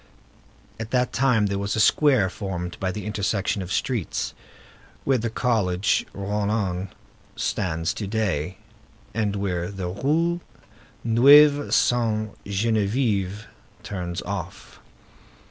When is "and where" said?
9.13-9.69